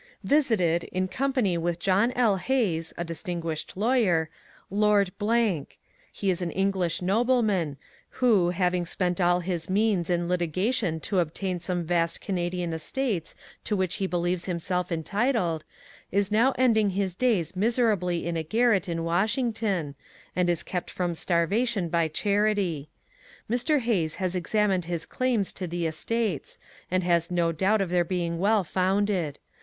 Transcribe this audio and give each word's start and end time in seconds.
Visited, 0.23 0.85
in 0.85 1.07
company 1.07 1.59
with 1.59 1.77
John 1.79 2.11
L. 2.13 2.37
Hayes 2.37 2.91
[a 2.97 3.03
distinguished 3.03 3.73
ANTE 3.75 3.75
BELLUM 3.75 3.89
WASHINGTON 3.89 4.27
205 4.71 4.79
lawyer], 4.79 5.09
Lord. 5.51 5.71
He 6.11 6.31
is 6.31 6.41
an 6.41 6.49
English 6.49 7.03
nobleman, 7.03 7.77
who, 8.09 8.49
having 8.49 8.87
spent 8.87 9.21
all 9.21 9.41
his 9.41 9.69
means 9.69 10.09
in 10.09 10.27
litigation 10.27 10.99
to 11.01 11.19
obtain 11.19 11.59
some 11.59 11.83
vast 11.83 12.19
Canadian 12.19 12.73
estates 12.73 13.35
to 13.63 13.75
which 13.75 13.97
he 13.97 14.07
beUeres 14.07 14.45
himself 14.45 14.91
entitled, 14.91 15.63
is 16.11 16.31
now 16.31 16.55
ending 16.57 16.89
his 16.89 17.13
days 17.13 17.55
miserably 17.55 18.25
in 18.25 18.35
a 18.35 18.41
garret 18.41 18.89
in 18.89 19.03
Washington, 19.03 19.93
and 20.35 20.49
is 20.49 20.63
kept 20.63 20.89
from 20.89 21.13
starvation 21.13 21.89
by 21.89 22.07
charity. 22.07 22.89
Mr. 23.47 23.77
Hayes 23.77 24.15
has 24.15 24.35
examined 24.35 24.89
lus 24.89 25.05
claims 25.05 25.53
to 25.53 25.67
the 25.67 25.85
estates, 25.85 26.57
and 26.89 27.03
has 27.03 27.29
no 27.29 27.51
doubt 27.51 27.81
of 27.81 27.91
their 27.91 28.03
being 28.03 28.39
well 28.39 28.63
founded. 28.63 29.37